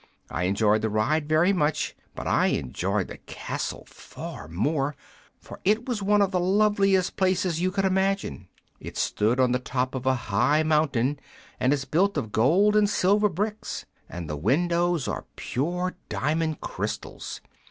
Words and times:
I 0.31 0.45
enjoyed 0.45 0.81
the 0.81 0.89
ride 0.89 1.29
very 1.29 1.53
much, 1.53 1.95
but 2.15 2.25
I 2.25 2.47
enjoyed 2.47 3.07
the 3.07 3.17
castle 3.19 3.83
far 3.87 4.47
more; 4.47 4.95
for 5.39 5.59
it 5.63 5.85
was 5.87 6.01
one 6.01 6.23
of 6.23 6.31
the 6.31 6.39
loveliest 6.39 7.17
places 7.17 7.61
you 7.61 7.69
could 7.69 7.85
imagine. 7.85 8.47
It 8.79 8.97
stood 8.97 9.39
on 9.39 9.51
the 9.51 9.59
top 9.59 9.93
of 9.93 10.07
a 10.07 10.15
high 10.31 10.63
mountain 10.63 11.19
and 11.59 11.71
is 11.71 11.85
built 11.85 12.17
of 12.17 12.31
gold 12.31 12.75
and 12.75 12.89
silver 12.89 13.29
bricks, 13.29 13.85
and 14.09 14.27
the 14.27 14.37
windows 14.37 15.07
are 15.07 15.25
pure 15.35 15.93
diamond 16.09 16.61
crystals. 16.61 17.39